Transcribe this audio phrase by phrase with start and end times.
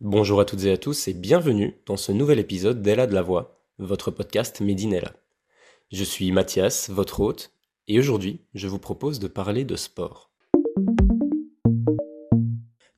[0.00, 3.20] Bonjour à toutes et à tous et bienvenue dans ce nouvel épisode d'Ella de la
[3.20, 5.12] Voix, votre podcast Medinella.
[5.92, 7.52] Je suis Mathias, votre hôte,
[7.88, 10.30] et aujourd'hui je vous propose de parler de sport.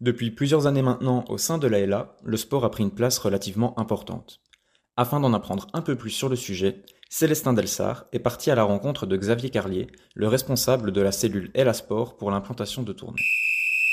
[0.00, 3.18] Depuis plusieurs années maintenant, au sein de la LA, le sport a pris une place
[3.18, 4.40] relativement importante.
[4.96, 8.64] Afin d'en apprendre un peu plus sur le sujet, Célestin Delsart est parti à la
[8.64, 13.23] rencontre de Xavier Carlier, le responsable de la cellule LA Sport pour l'implantation de tournées.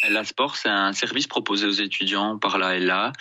[0.09, 3.13] LA Sport, c'est un service proposé aux étudiants par la LA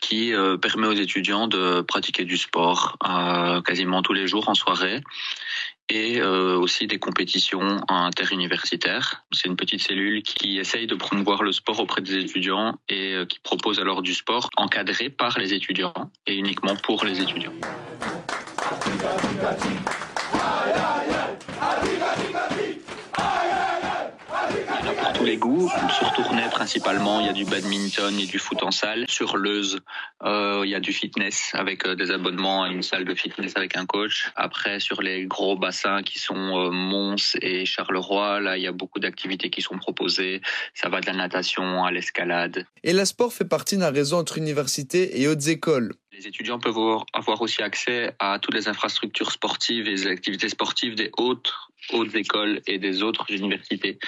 [0.00, 4.54] qui euh, permet aux étudiants de pratiquer du sport euh, quasiment tous les jours en
[4.54, 5.02] soirée
[5.90, 9.24] et euh, aussi des compétitions interuniversitaires.
[9.30, 13.40] C'est une petite cellule qui essaye de promouvoir le sport auprès des étudiants et qui
[13.40, 15.92] propose alors du sport encadré par les étudiants
[16.26, 17.52] et uniquement pour les étudiants
[25.14, 25.70] tous les goûts.
[25.96, 29.04] Sur Tournai, principalement, il y a du badminton et du foot en salle.
[29.08, 29.80] Sur Leuze,
[30.22, 33.52] euh, il y a du fitness avec euh, des abonnements à une salle de fitness
[33.56, 34.30] avec un coach.
[34.36, 38.72] Après, sur les gros bassins qui sont euh, Mons et Charleroi, là, il y a
[38.72, 40.40] beaucoup d'activités qui sont proposées.
[40.74, 42.66] Ça va de la natation à l'escalade.
[42.82, 45.94] Et la sport fait partie d'un réseau entre universités et hautes écoles.
[46.16, 46.78] Les étudiants peuvent
[47.12, 52.14] avoir aussi accès à toutes les infrastructures sportives et les activités sportives des autres hautes
[52.14, 53.98] écoles et des autres universités.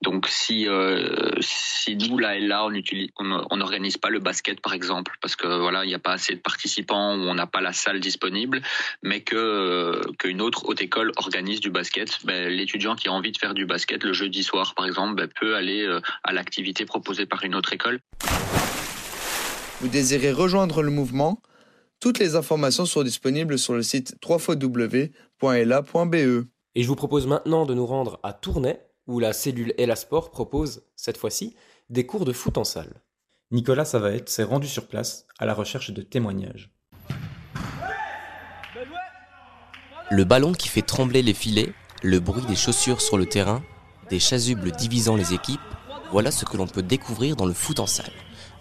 [0.00, 4.60] Donc si euh, si nous là et là on utilise on n'organise pas le basket
[4.60, 7.48] par exemple parce que voilà il n'y a pas assez de participants ou on n'a
[7.48, 8.62] pas la salle disponible,
[9.02, 13.32] mais que euh, qu'une autre haute école organise du basket, ben, l'étudiant qui a envie
[13.32, 16.84] de faire du basket le jeudi soir par exemple ben, peut aller euh, à l'activité
[16.84, 17.98] proposée par une autre école.
[19.80, 21.42] Vous désirez rejoindre le mouvement?
[22.00, 25.14] Toutes les informations sont disponibles sur le site www.ela.be.
[26.74, 30.30] Et je vous propose maintenant de nous rendre à Tournai, où la cellule Ela Sport
[30.30, 31.56] propose, cette fois-ci,
[31.88, 33.02] des cours de foot en salle.
[33.50, 36.70] Nicolas Savaette s'est rendu sur place à la recherche de témoignages.
[40.10, 41.72] Le ballon qui fait trembler les filets,
[42.02, 43.62] le bruit des chaussures sur le terrain,
[44.10, 45.60] des chasubles divisant les équipes,
[46.12, 48.12] voilà ce que l'on peut découvrir dans le foot en salle.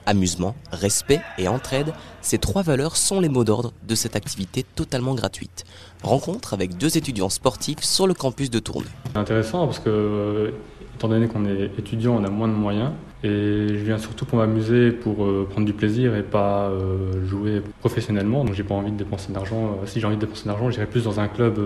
[0.08, 5.16] Amusement, respect et entraide, ces trois valeurs sont les mots d'ordre de cette activité totalement
[5.16, 5.64] gratuite.
[6.04, 8.88] Rencontre avec deux étudiants sportifs sur le campus de Tournai.
[9.16, 10.52] Intéressant parce que, euh,
[10.96, 12.92] étant donné qu'on est étudiant, on a moins de moyens.
[13.24, 17.62] Et je viens surtout pour m'amuser, pour euh, prendre du plaisir et pas euh, jouer
[17.80, 18.44] professionnellement.
[18.44, 19.80] Donc j'ai pas envie de dépenser d'argent.
[19.86, 21.60] si j'ai envie de dépenser d'argent, j'irai plus dans un club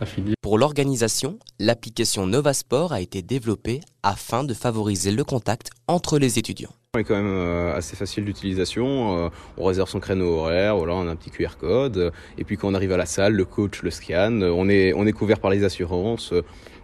[0.00, 0.34] affilié.
[0.40, 6.74] Pour l'organisation, l'application Novasport a été développée afin de favoriser le contact entre les étudiants
[7.00, 9.26] est quand même euh, assez facile d'utilisation.
[9.26, 12.12] Euh, on réserve son créneau horaire, voilà, on a un petit QR code.
[12.38, 14.42] Et puis quand on arrive à la salle, le coach le scanne.
[14.42, 16.32] On est, on est couvert par les assurances.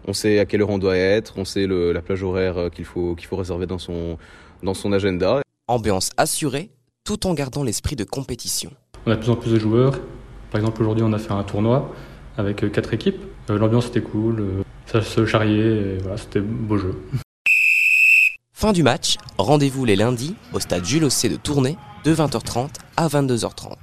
[0.07, 1.35] On sait à quelle heure on doit être.
[1.37, 4.19] On sait la plage horaire qu'il faut, qu'il faut réserver dans son,
[4.63, 5.41] dans son agenda.
[5.69, 6.71] Ambiance assurée,
[7.05, 8.71] tout en gardant l'esprit de compétition.
[9.07, 10.01] On a de plus en plus de joueurs.
[10.51, 11.95] Par exemple, aujourd'hui, on a fait un tournoi
[12.37, 13.21] avec euh, quatre équipes.
[13.49, 14.65] L'ambiance était cool.
[14.87, 15.99] Ça se charriait.
[16.03, 16.95] Voilà, c'était beau jeu.
[18.53, 23.09] Fin du match, rendez-vous les lundis au stade Jules Ossé de Tournai de 20h30 à
[23.09, 23.75] 22h30.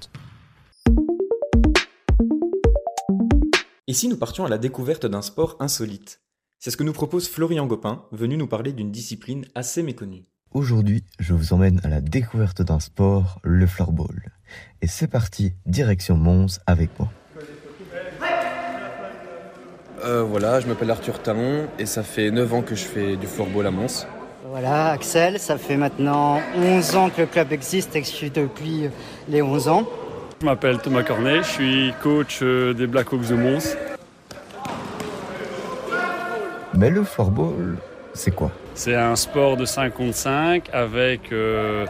[3.90, 6.20] Ici, nous partions à la découverte d'un sport insolite?
[6.60, 10.26] C'est ce que nous propose Florian Gopin, venu nous parler d'une discipline assez méconnue.
[10.52, 14.34] Aujourd'hui, je vous emmène à la découverte d'un sport, le floorball.
[14.82, 17.10] Et c'est parti, direction Mons avec moi.
[20.04, 23.26] Euh, voilà, je m'appelle Arthur Talon et ça fait 9 ans que je fais du
[23.26, 24.06] floorball à Mons.
[24.50, 28.32] Voilà, Axel, ça fait maintenant 11 ans que le club existe et que je suis
[28.32, 28.90] depuis
[29.30, 29.88] les 11 ans.
[30.40, 33.76] Je m'appelle Thomas Cornet, je suis coach euh, des Blackhawks de Mons.
[36.76, 37.78] Mais le floorball,
[38.14, 38.52] c'est quoi?
[38.76, 41.88] C'est un sport de 5 contre 5 avec euh,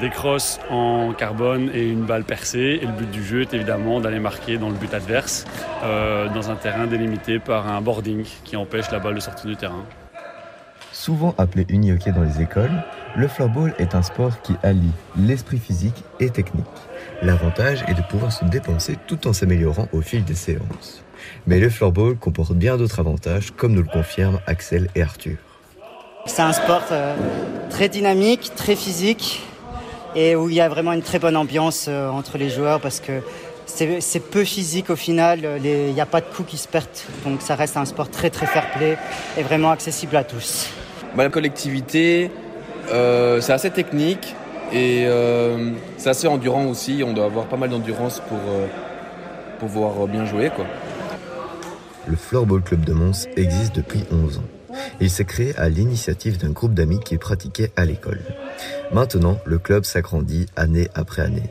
[0.00, 2.78] des crosses en carbone et une balle percée.
[2.80, 5.44] Et le but du jeu est évidemment d'aller marquer dans le but adverse,
[5.84, 9.56] euh, dans un terrain délimité par un boarding qui empêche la balle de sortir du
[9.56, 9.84] terrain.
[10.92, 12.82] Souvent appelé uni-hockey dans les écoles,
[13.16, 16.64] le floorball est un sport qui allie l'esprit physique et technique.
[17.22, 21.02] L'avantage est de pouvoir se dépenser tout en s'améliorant au fil des séances.
[21.46, 25.36] Mais le floorball comporte bien d'autres avantages, comme nous le confirment Axel et Arthur.
[26.26, 27.14] C'est un sport euh,
[27.70, 29.42] très dynamique, très physique,
[30.14, 33.00] et où il y a vraiment une très bonne ambiance euh, entre les joueurs parce
[33.00, 33.22] que
[33.66, 36.86] c'est peu physique au final, il n'y a pas de coups qui se perdent,
[37.24, 38.96] donc ça reste un sport très très fair play
[39.36, 40.68] et vraiment accessible à tous.
[41.16, 42.30] Bah, la collectivité,
[42.92, 44.34] euh, c'est assez technique
[44.72, 47.02] et euh, c'est assez endurant aussi.
[47.04, 48.66] On doit avoir pas mal d'endurance pour euh,
[49.58, 50.50] pouvoir bien jouer.
[52.06, 54.44] Le Floorball Club de Mons existe depuis 11 ans.
[55.00, 58.20] Il s'est créé à l'initiative d'un groupe d'amis qui pratiquaient à l'école.
[58.92, 61.50] Maintenant, le club s'agrandit année après année.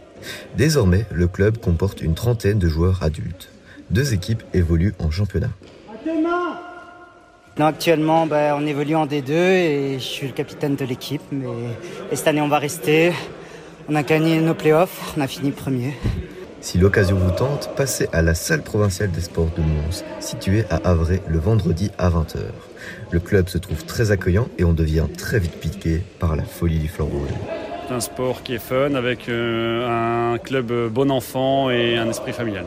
[0.57, 3.49] Désormais, le club comporte une trentaine de joueurs adultes.
[3.91, 5.51] Deux équipes évoluent en championnat.
[7.57, 11.21] Non, actuellement, ben, on évolue en D2 et je suis le capitaine de l'équipe.
[11.31, 11.45] Mais
[12.11, 13.13] et cette année, on va rester.
[13.87, 15.93] On a gagné nos playoffs, on a fini premier.
[16.59, 20.81] Si l'occasion vous tente, passez à la salle provinciale des sports de Mons, située à
[20.83, 22.39] Havray le vendredi à 20h.
[23.11, 26.79] Le club se trouve très accueillant et on devient très vite piqué par la folie
[26.79, 27.29] du floorball.
[27.87, 32.33] C'est un sport qui est fun avec euh, un club bon enfant et un esprit
[32.33, 32.65] familial.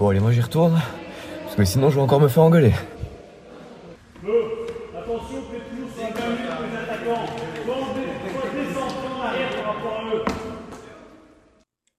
[0.00, 0.80] Bon allez moi j'y retourne,
[1.44, 2.72] parce que sinon je vais encore me faire engueuler.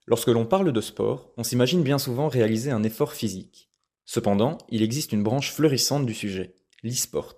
[0.10, 3.70] Lorsque l'on parle de sport, on s'imagine bien souvent réaliser un effort physique.
[4.06, 7.36] Cependant, il existe une branche fleurissante du sujet, l'e-sport.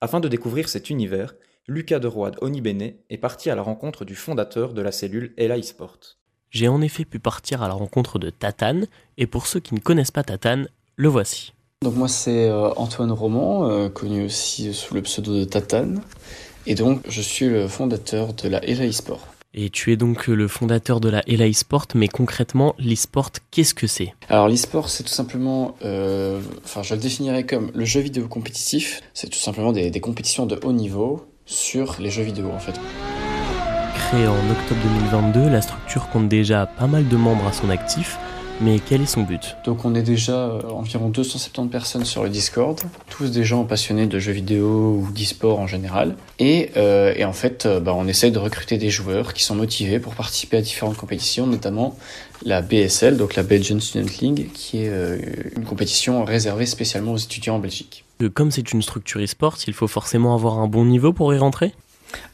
[0.00, 1.34] Afin de découvrir cet univers,
[1.66, 5.58] Lucas de Roide Onibene est parti à la rencontre du fondateur de la cellule Ella
[5.58, 5.98] eSport.
[6.50, 8.86] J'ai en effet pu partir à la rencontre de Tatane,
[9.16, 11.52] et pour ceux qui ne connaissent pas Tatane, le voici.
[11.82, 16.00] Donc moi c'est euh, Antoine Roman, euh, connu aussi sous le pseudo de Tatane,
[16.64, 19.26] et donc je suis le fondateur de la Ella eSport.
[19.60, 23.88] Et tu es donc le fondateur de la Ella eSport, mais concrètement, l'eSport, qu'est-ce que
[23.88, 24.14] c'est?
[24.28, 29.00] Alors l'eSport, c'est tout simplement, euh, enfin je le définirais comme le jeu vidéo compétitif,
[29.14, 32.78] c'est tout simplement des, des compétitions de haut niveau sur les jeux vidéo en fait.
[33.96, 38.16] Créée en octobre 2022, la structure compte déjà pas mal de membres à son actif,
[38.60, 42.28] mais quel est son but Donc on est déjà euh, environ 270 personnes sur le
[42.28, 42.78] Discord,
[43.08, 46.16] tous des gens passionnés de jeux vidéo ou d'e-sport en général.
[46.38, 49.54] Et, euh, et en fait, euh, bah, on essaye de recruter des joueurs qui sont
[49.54, 51.96] motivés pour participer à différentes compétitions, notamment
[52.44, 54.92] la BSL, donc la Belgian Student League, qui est
[55.56, 58.04] une compétition réservée spécialement aux étudiants en Belgique.
[58.34, 61.72] Comme c'est une structure e-sport, il faut forcément avoir un bon niveau pour y rentrer?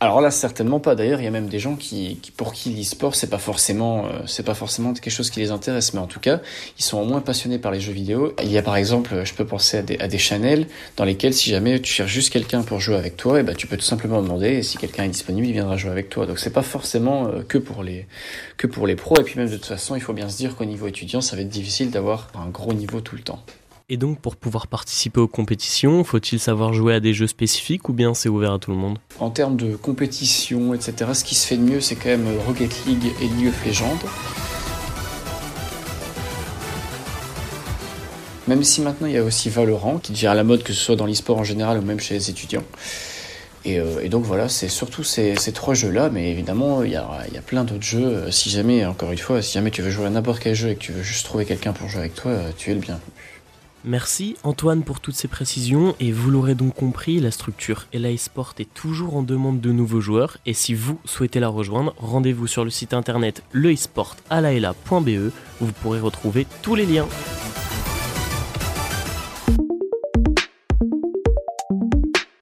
[0.01, 0.95] Alors là, certainement pas.
[0.95, 4.07] D'ailleurs, il y a même des gens qui, qui pour qui l'e-sport c'est pas forcément,
[4.07, 6.41] euh, c'est pas forcément quelque chose qui les intéresse, mais en tout cas,
[6.79, 8.35] ils sont au moins passionnés par les jeux vidéo.
[8.43, 10.67] Il y a par exemple, je peux penser à des, à des channels
[10.97, 13.67] dans lesquels, si jamais tu cherches juste quelqu'un pour jouer avec toi, et ben tu
[13.67, 16.27] peux tout simplement demander, et si quelqu'un est disponible, il viendra jouer avec toi.
[16.27, 18.07] Donc c'est pas forcément euh, que pour les,
[18.57, 19.19] que pour les pros.
[19.19, 21.37] Et puis même de toute façon, il faut bien se dire qu'au niveau étudiant, ça
[21.37, 23.43] va être difficile d'avoir un gros niveau tout le temps.
[23.91, 27.93] Et donc, pour pouvoir participer aux compétitions, faut-il savoir jouer à des jeux spécifiques ou
[27.93, 28.97] bien c'est ouvert à tout le monde?
[29.21, 32.87] En termes de compétition, etc., ce qui se fait de mieux, c'est quand même Rocket
[32.87, 33.99] League et League of Legends.
[38.49, 40.81] Même si maintenant il y a aussi Valorant qui devient à la mode, que ce
[40.81, 42.65] soit dans l'e-sport en général ou même chez les étudiants.
[43.67, 47.65] Et, euh, donc voilà, c'est surtout ces, trois jeux-là, mais évidemment il y a, plein
[47.65, 48.07] d'autres jeux.
[48.07, 50.71] Euh, Si jamais, encore une fois, si jamais tu veux jouer à n'importe quel jeu
[50.71, 52.81] et que tu veux juste trouver quelqu'un pour jouer avec toi, euh, tu es le
[52.81, 53.05] bienvenu.
[53.87, 58.55] Merci Antoine pour toutes ces précisions et vous l'aurez donc compris, la structure Ella Sport
[58.59, 62.65] est toujours en demande de nouveaux joueurs et si vous souhaitez la rejoindre, rendez-vous sur
[62.65, 67.07] le site internet leesport.alaela.be où vous pourrez retrouver tous les liens.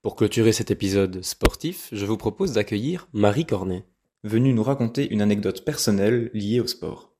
[0.00, 3.84] Pour clôturer cet épisode sportif, je vous propose d'accueillir Marie Cornet.
[4.22, 7.10] Venue nous raconter une anecdote personnelle liée au sport.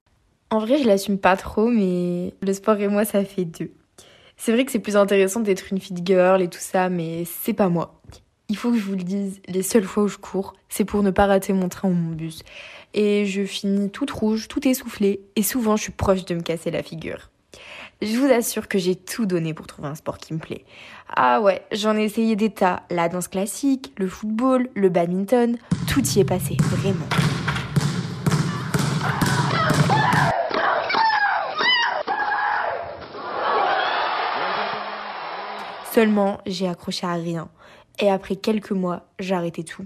[0.51, 3.73] En vrai, je l'assume pas trop, mais le sport et moi, ça fait deux.
[4.44, 7.53] C'est vrai que c'est plus intéressant d'être une fit girl et tout ça, mais c'est
[7.53, 8.02] pas moi.
[8.49, 11.05] Il faut que je vous le dise, les seules fois où je cours, c'est pour
[11.05, 12.43] ne pas rater mon train ou mon bus.
[12.93, 16.73] Et je finis toute rouge, tout essoufflée, et souvent je suis proche de me casser
[16.73, 17.31] la figure.
[18.00, 20.64] Je vous assure que j'ai tout donné pour trouver un sport qui me plaît.
[21.14, 22.83] Ah ouais, j'en ai essayé des tas.
[22.90, 27.07] La danse classique, le football, le badminton, tout y est passé, vraiment.
[35.92, 37.50] Seulement, j'ai accroché à rien.
[38.00, 39.84] Et après quelques mois, j'ai arrêté tout.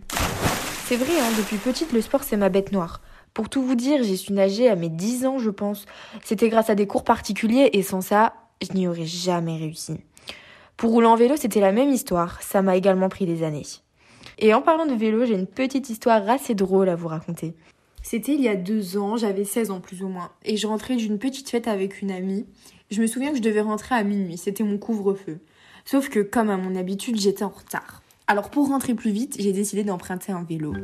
[0.85, 3.01] C'est vrai, hein, depuis petite, le sport, c'est ma bête noire.
[3.35, 5.85] Pour tout vous dire, j'ai su nager à mes 10 ans, je pense.
[6.23, 9.99] C'était grâce à des cours particuliers et sans ça, je n'y aurais jamais réussi.
[10.77, 12.41] Pour rouler en vélo, c'était la même histoire.
[12.41, 13.67] Ça m'a également pris des années.
[14.39, 17.55] Et en parlant de vélo, j'ai une petite histoire assez drôle à vous raconter.
[18.01, 20.95] C'était il y a deux ans, j'avais 16 ans plus ou moins, et je rentrais
[20.95, 22.47] d'une petite fête avec une amie.
[22.93, 25.41] Je me souviens que je devais rentrer à minuit, c'était mon couvre-feu.
[25.89, 28.03] Sauf que, comme à mon habitude, j'étais en retard.
[28.27, 30.75] Alors pour rentrer plus vite, j'ai décidé d'emprunter un vélo.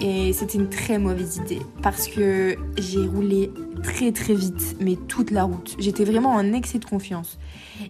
[0.00, 3.50] Et c'était une très mauvaise idée parce que j'ai roulé
[3.82, 5.76] très très vite, mais toute la route.
[5.78, 7.38] J'étais vraiment en excès de confiance.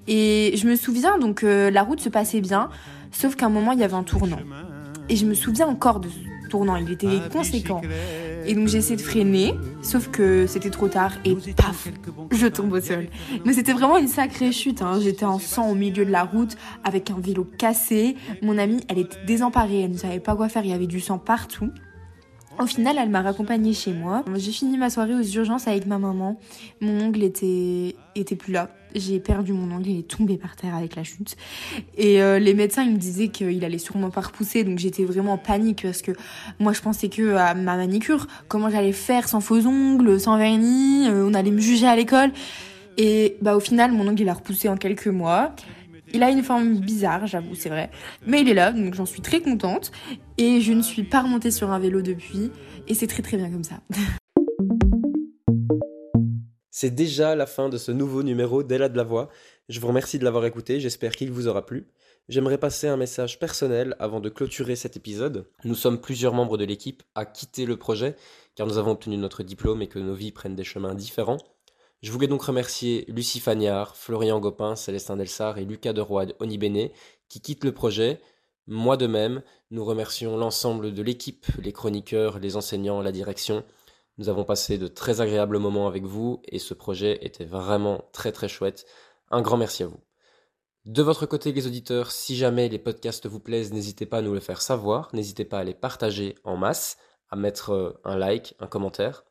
[0.07, 2.69] Et je me souviens donc que la route se passait bien,
[3.11, 4.39] sauf qu'à un moment il y avait un tournant.
[5.09, 6.09] Et je me souviens encore de,
[6.53, 7.81] tournant, il était conséquent.
[8.45, 11.89] Et donc j'ai essayé de freiner, sauf que c'était trop tard et paf,
[12.31, 13.07] je tombe au sol.
[13.47, 15.01] Mais c'était vraiment une sacrée chute, hein.
[15.03, 18.17] j'étais en sang au milieu de la route avec un vélo cassé.
[18.43, 21.01] Mon amie, elle était désemparée, elle ne savait pas quoi faire, il y avait du
[21.01, 21.71] sang partout.
[22.61, 24.23] Au final, elle m'a raccompagnée chez moi.
[24.37, 26.39] J'ai fini ma soirée aux urgences avec ma maman.
[26.83, 28.69] Mon ongle était, était plus là.
[28.95, 31.37] J'ai perdu mon ongle, il est tombé par terre avec la chute.
[31.97, 35.35] Et euh, les médecins, ils me disaient qu'il allait sûrement pas repousser, donc j'étais vraiment
[35.35, 36.13] en panique parce que
[36.59, 41.09] moi, je pensais que à ma manicure, comment j'allais faire sans faux ongles, sans vernis,
[41.09, 42.33] euh, on allait me juger à l'école.
[42.99, 45.55] Et bah au final, mon ongle il a repoussé en quelques mois.
[46.15, 47.91] Il a une forme bizarre, j'avoue, c'est vrai.
[48.27, 49.93] Mais il est là, donc j'en suis très contente.
[50.37, 52.51] Et je ne suis pas remontée sur un vélo depuis.
[52.89, 53.81] Et c'est très très bien comme ça.
[56.75, 59.29] C'est déjà la fin de ce nouveau numéro d'Ella de la Voix.
[59.69, 61.87] Je vous remercie de l'avoir écouté, j'espère qu'il vous aura plu.
[62.31, 65.47] J'aimerais passer un message personnel avant de clôturer cet épisode.
[65.65, 68.17] Nous sommes plusieurs membres de l'équipe à quitter le projet,
[68.55, 71.37] car nous avons obtenu notre diplôme et que nos vies prennent des chemins différents.
[72.01, 76.89] Je voulais donc remercier Lucie Fagnard, Florian Gopin, Célestin Delsart et Lucas de Roide Onibene
[77.29, 78.19] qui quittent le projet.
[78.67, 83.63] Moi de même, nous remercions l'ensemble de l'équipe, les chroniqueurs, les enseignants, la direction.
[84.19, 88.33] Nous avons passé de très agréables moments avec vous et ce projet était vraiment très
[88.33, 88.87] très chouette.
[89.31, 90.01] Un grand merci à vous.
[90.85, 94.35] De votre côté, les auditeurs, si jamais les podcasts vous plaisent, n'hésitez pas à nous
[94.35, 96.99] le faire savoir, n'hésitez pas à les partager en masse,
[97.31, 99.25] à mettre euh, un like, un commentaire.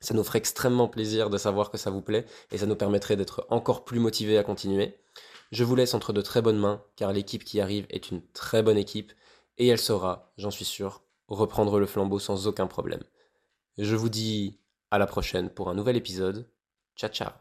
[0.00, 3.16] Ça nous ferait extrêmement plaisir de savoir que ça vous plaît et ça nous permettrait
[3.16, 4.98] d'être encore plus motivés à continuer.
[5.52, 8.62] Je vous laisse entre de très bonnes mains car l'équipe qui arrive est une très
[8.62, 9.12] bonne équipe
[9.56, 13.02] et elle saura, j'en suis sûr, reprendre le flambeau sans aucun problème.
[13.78, 14.58] Je vous dis
[14.90, 16.46] à la prochaine pour un nouvel épisode.
[16.96, 17.32] Ciao ciao